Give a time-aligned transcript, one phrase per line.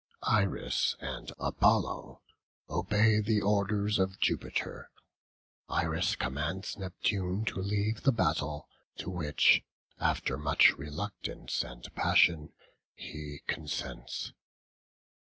[0.23, 2.23] Iris and Apollo
[2.67, 4.89] obey the orders of Jupiter;
[5.69, 8.67] Iris commands Neptune to leave the battle,
[8.97, 9.61] to which,
[9.99, 12.51] after much reluctance and passion,
[12.95, 14.33] he consents.